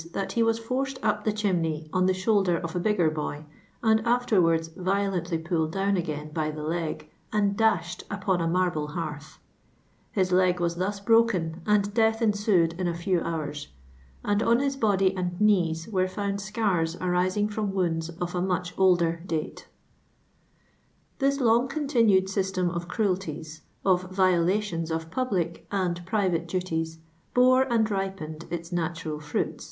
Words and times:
that 0.13 0.35
h«' 0.35 0.41
was 0.43 0.57
forced 0.57 0.97
up 1.03 1.25
the 1.25 1.31
chimneir 1.31 1.87
on 1.93 2.07
the 2.07 2.13
slioMidiT 2.13 2.61
iif 2.63 2.73
a 2.73 2.79
biifijer 2.79 3.13
boy, 3.13 3.45
and 3.83 4.01
afterwards 4.03 4.69
violently 4.69 5.37
{■niii 5.37 5.69
d 5.69 5.77
(iowii 5.77 5.93
aifiin 6.03 6.33
by 6.33 6.49
the 6.49 6.63
leg 6.63 7.07
and 7.31 7.55
dashed 7.55 8.09
upm 8.09 8.41
a 8.41 8.47
ni. 8.47 8.53
.rliiH 8.53 8.93
hiMrth; 8.95 9.37
his 10.11 10.31
leg 10.31 10.59
was 10.59 10.77
thus 10.77 10.99
br»k' 10.99 11.35
n, 11.37 11.61
and 11.67 11.93
d 11.93 12.01
v.th 12.01 12.17
eiisii' 12.17 12.73
ii 12.73 12.79
in 12.79 12.87
a 12.87 12.93
f<w 12.95 13.21
hours, 13.23 13.67
and 14.25 14.41
on 14.41 14.57
his 14.57 14.75
body 14.75 15.15
and 15.15 15.37
k:n"s 15.37 15.85
v.iii* 15.85 16.07
fiiund 16.07 16.51
tears 16.51 16.95
arising 16.95 17.47
from 17.47 17.71
wounds 17.71 18.09
of 18.09 18.33
a 18.33 18.41
niurh 18.41 18.71
i!«ler 18.79 19.17
date." 19.27 19.67
Thii 21.19 21.41
lon;r 21.41 21.67
continund 21.67 22.27
system 22.27 22.71
cif 22.71 22.87
cruelties, 22.87 23.61
of 23.85 24.09
vio 24.09 24.43
latimiN 24.43 24.89
of 24.89 25.11
publii* 25.11 25.59
and 25.71 26.03
private 26.07 26.47
duties, 26.47 26.97
bore 27.35 27.71
and 27.71 27.91
rip 27.91 28.19
ii'. 28.19 28.37
i 28.41 28.45
its 28.55 28.71
natural 28.71 29.19
frnin. 29.19 29.59